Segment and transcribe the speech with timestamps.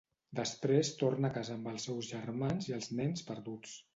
[0.37, 3.77] Després torna a casa amb els seus germans i els Nens Perduts.